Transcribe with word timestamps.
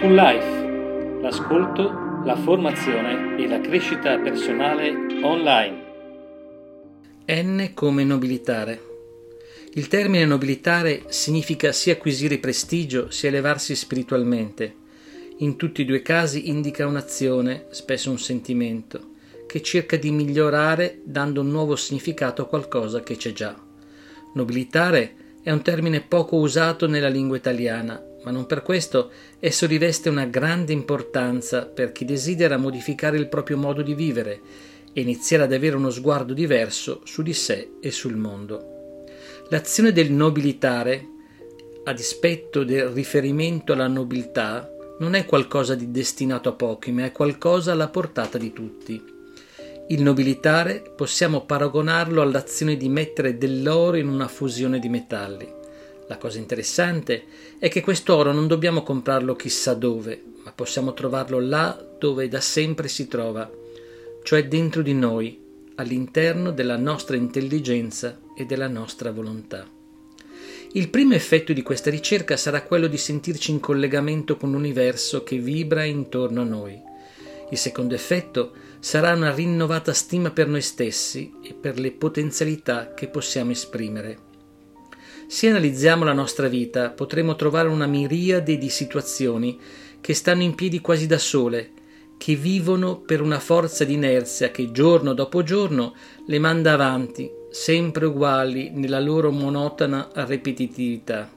Full 0.00 0.14
Life, 0.14 1.20
l'ascolto, 1.20 2.22
la 2.24 2.34
formazione 2.34 3.36
e 3.36 3.46
la 3.46 3.60
crescita 3.60 4.18
personale 4.18 4.94
online. 5.22 5.82
N 7.26 7.70
come 7.74 8.02
nobilitare. 8.02 8.80
Il 9.74 9.88
termine 9.88 10.24
nobilitare 10.24 11.02
significa 11.08 11.70
sia 11.72 11.92
acquisire 11.92 12.38
prestigio 12.38 13.10
sia 13.10 13.28
elevarsi 13.28 13.76
spiritualmente. 13.76 14.74
In 15.40 15.56
tutti 15.56 15.82
i 15.82 15.84
due 15.84 16.00
casi 16.00 16.48
indica 16.48 16.86
un'azione, 16.86 17.66
spesso 17.68 18.10
un 18.10 18.18
sentimento, 18.18 19.10
che 19.46 19.60
cerca 19.60 19.98
di 19.98 20.10
migliorare 20.10 21.02
dando 21.04 21.42
un 21.42 21.50
nuovo 21.50 21.76
significato 21.76 22.40
a 22.40 22.46
qualcosa 22.46 23.02
che 23.02 23.18
c'è 23.18 23.34
già. 23.34 23.54
Nobilitare 24.32 25.14
è 25.42 25.50
un 25.50 25.60
termine 25.60 26.00
poco 26.00 26.36
usato 26.36 26.88
nella 26.88 27.08
lingua 27.08 27.36
italiana, 27.36 28.02
ma 28.22 28.30
non 28.30 28.46
per 28.46 28.62
questo 28.62 29.10
esso 29.38 29.66
riveste 29.66 30.08
una 30.08 30.26
grande 30.26 30.72
importanza 30.72 31.66
per 31.66 31.92
chi 31.92 32.04
desidera 32.04 32.56
modificare 32.56 33.16
il 33.16 33.28
proprio 33.28 33.56
modo 33.56 33.82
di 33.82 33.94
vivere 33.94 34.40
e 34.92 35.00
iniziare 35.00 35.44
ad 35.44 35.52
avere 35.52 35.76
uno 35.76 35.90
sguardo 35.90 36.32
diverso 36.32 37.00
su 37.04 37.22
di 37.22 37.32
sé 37.32 37.72
e 37.80 37.90
sul 37.90 38.16
mondo. 38.16 39.04
L'azione 39.48 39.92
del 39.92 40.12
nobilitare, 40.12 41.06
a 41.84 41.92
dispetto 41.92 42.62
del 42.64 42.88
riferimento 42.88 43.72
alla 43.72 43.88
nobiltà, 43.88 44.70
non 44.98 45.14
è 45.14 45.24
qualcosa 45.24 45.74
di 45.74 45.90
destinato 45.90 46.50
a 46.50 46.52
pochi, 46.52 46.92
ma 46.92 47.04
è 47.04 47.12
qualcosa 47.12 47.72
alla 47.72 47.88
portata 47.88 48.36
di 48.36 48.52
tutti. 48.52 49.02
Il 49.88 50.02
nobilitare 50.02 50.92
possiamo 50.94 51.44
paragonarlo 51.44 52.20
all'azione 52.20 52.76
di 52.76 52.88
mettere 52.88 53.38
dell'oro 53.38 53.96
in 53.96 54.08
una 54.08 54.28
fusione 54.28 54.78
di 54.78 54.88
metalli. 54.88 55.58
La 56.10 56.18
cosa 56.18 56.38
interessante 56.38 57.22
è 57.60 57.68
che 57.68 57.82
quest'oro 57.82 58.32
non 58.32 58.48
dobbiamo 58.48 58.82
comprarlo 58.82 59.36
chissà 59.36 59.74
dove, 59.74 60.20
ma 60.42 60.50
possiamo 60.50 60.92
trovarlo 60.92 61.38
là 61.38 61.86
dove 62.00 62.26
da 62.26 62.40
sempre 62.40 62.88
si 62.88 63.06
trova, 63.06 63.48
cioè 64.24 64.48
dentro 64.48 64.82
di 64.82 64.92
noi, 64.92 65.40
all'interno 65.76 66.50
della 66.50 66.76
nostra 66.76 67.14
intelligenza 67.14 68.18
e 68.34 68.44
della 68.44 68.66
nostra 68.66 69.12
volontà. 69.12 69.64
Il 70.72 70.88
primo 70.88 71.14
effetto 71.14 71.52
di 71.52 71.62
questa 71.62 71.90
ricerca 71.90 72.36
sarà 72.36 72.64
quello 72.64 72.88
di 72.88 72.98
sentirci 72.98 73.52
in 73.52 73.60
collegamento 73.60 74.36
con 74.36 74.50
l'universo 74.50 75.22
che 75.22 75.38
vibra 75.38 75.84
intorno 75.84 76.40
a 76.40 76.44
noi. 76.44 76.76
Il 77.50 77.56
secondo 77.56 77.94
effetto 77.94 78.50
sarà 78.80 79.12
una 79.12 79.32
rinnovata 79.32 79.92
stima 79.92 80.32
per 80.32 80.48
noi 80.48 80.62
stessi 80.62 81.34
e 81.40 81.54
per 81.54 81.78
le 81.78 81.92
potenzialità 81.92 82.94
che 82.94 83.06
possiamo 83.06 83.52
esprimere. 83.52 84.29
Se 85.32 85.48
analizziamo 85.48 86.02
la 86.02 86.12
nostra 86.12 86.48
vita, 86.48 86.90
potremo 86.90 87.36
trovare 87.36 87.68
una 87.68 87.86
miriade 87.86 88.58
di 88.58 88.68
situazioni 88.68 89.56
che 90.00 90.12
stanno 90.12 90.42
in 90.42 90.56
piedi 90.56 90.80
quasi 90.80 91.06
da 91.06 91.18
sole, 91.18 91.70
che 92.18 92.34
vivono 92.34 92.98
per 92.98 93.22
una 93.22 93.38
forza 93.38 93.84
di 93.84 93.92
inerzia 93.92 94.50
che 94.50 94.72
giorno 94.72 95.14
dopo 95.14 95.44
giorno 95.44 95.94
le 96.26 96.40
manda 96.40 96.72
avanti, 96.72 97.30
sempre 97.48 98.06
uguali 98.06 98.70
nella 98.70 98.98
loro 98.98 99.30
monotona 99.30 100.10
ripetitività. 100.14 101.30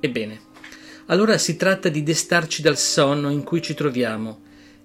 Ebbene, 0.00 0.40
allora 1.06 1.38
si 1.38 1.54
tratta 1.54 1.88
di 1.88 2.02
destarci 2.02 2.62
dal 2.62 2.78
sonno 2.78 3.30
in 3.30 3.44
cui 3.44 3.62
ci 3.62 3.74
troviamo 3.74 4.40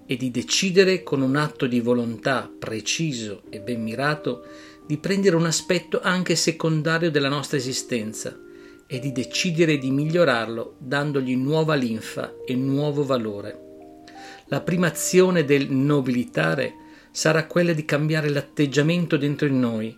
e 0.06 0.16
di 0.16 0.30
decidere 0.30 1.02
con 1.02 1.20
un 1.20 1.34
atto 1.34 1.66
di 1.66 1.80
volontà 1.80 2.48
preciso 2.56 3.42
e 3.50 3.58
ben 3.58 3.82
mirato 3.82 4.44
di 4.86 4.98
prendere 4.98 5.36
un 5.36 5.46
aspetto 5.46 6.00
anche 6.00 6.36
secondario 6.36 7.10
della 7.10 7.28
nostra 7.28 7.56
esistenza 7.56 8.38
e 8.86 8.98
di 9.00 9.10
decidere 9.10 9.78
di 9.78 9.90
migliorarlo 9.90 10.76
dandogli 10.78 11.36
nuova 11.36 11.74
linfa 11.74 12.34
e 12.46 12.54
nuovo 12.54 13.04
valore. 13.04 13.64
La 14.46 14.60
prima 14.60 14.86
azione 14.86 15.44
del 15.44 15.68
nobilitare 15.70 16.74
sarà 17.10 17.46
quella 17.46 17.72
di 17.72 17.84
cambiare 17.84 18.28
l'atteggiamento 18.28 19.16
dentro 19.16 19.48
in 19.48 19.58
noi, 19.58 19.94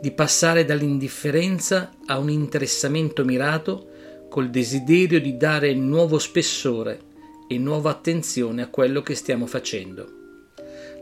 di 0.00 0.10
passare 0.10 0.64
dall'indifferenza 0.64 1.92
a 2.06 2.18
un 2.18 2.28
interessamento 2.28 3.24
mirato 3.24 3.90
col 4.28 4.50
desiderio 4.50 5.20
di 5.20 5.36
dare 5.36 5.72
nuovo 5.74 6.18
spessore 6.18 7.10
e 7.46 7.58
nuova 7.58 7.90
attenzione 7.90 8.62
a 8.62 8.68
quello 8.68 9.02
che 9.02 9.14
stiamo 9.14 9.46
facendo. 9.46 10.20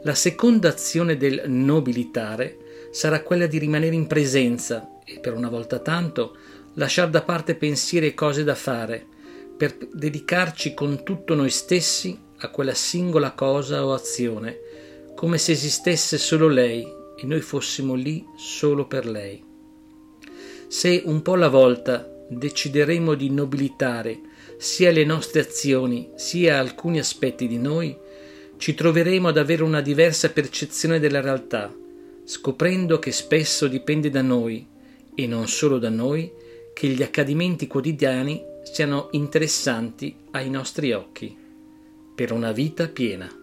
La 0.03 0.15
seconda 0.15 0.69
azione 0.69 1.17
del 1.17 1.45
nobilitare 1.47 2.57
sarà 2.91 3.23
quella 3.23 3.47
di 3.47 3.59
rimanere 3.59 3.95
in 3.95 4.07
presenza 4.07 4.99
e 5.05 5.19
per 5.21 5.35
una 5.35 5.49
volta 5.49 5.79
tanto 5.79 6.37
lasciare 6.75 7.11
da 7.11 7.23
parte 7.23 7.55
pensieri 7.55 8.07
e 8.07 8.15
cose 8.15 8.45
da 8.45 8.55
fare, 8.55 9.07
per 9.57 9.77
dedicarci 9.77 10.75
con 10.75 11.03
tutto 11.03 11.35
noi 11.35 11.51
stessi 11.51 12.19
a 12.39 12.49
quella 12.49 12.75
singola 12.75 13.33
cosa 13.33 13.85
o 13.85 13.93
azione, 13.93 14.59
come 15.15 15.39
se 15.39 15.53
esistesse 15.53 16.17
solo 16.17 16.49
lei 16.49 16.87
e 17.17 17.27
noi 17.27 17.41
fossimo 17.41 17.95
lì 17.95 18.25
solo 18.37 18.87
per 18.87 19.07
lei. 19.07 19.45
Se 20.69 21.03
un 21.05 21.21
po' 21.21 21.35
alla 21.35 21.49
volta 21.49 22.09
decideremo 22.29 23.15
di 23.15 23.29
nobilitare 23.31 24.21
sia 24.57 24.91
le 24.91 25.05
nostre 25.05 25.41
azioni 25.41 26.11
sia 26.15 26.59
alcuni 26.59 26.99
aspetti 26.99 27.47
di 27.47 27.59
noi, 27.59 27.97
ci 28.57 28.75
troveremo 28.75 29.29
ad 29.29 29.37
avere 29.37 29.63
una 29.63 29.81
diversa 29.81 30.31
percezione 30.31 31.01
della 31.01 31.21
realtà, 31.21 31.75
scoprendo 32.31 33.01
che 33.01 33.11
spesso 33.11 33.67
dipende 33.67 34.09
da 34.09 34.23
noi, 34.23 34.65
e 35.17 35.27
non 35.27 35.49
solo 35.49 35.81
da 35.81 35.89
noi, 35.89 36.31
che 36.73 36.87
gli 36.87 37.03
accadimenti 37.03 37.67
quotidiani 37.67 38.41
siano 38.63 39.09
interessanti 39.11 40.15
ai 40.31 40.49
nostri 40.49 40.93
occhi, 40.93 41.37
per 42.15 42.31
una 42.31 42.53
vita 42.53 42.87
piena. 42.87 43.40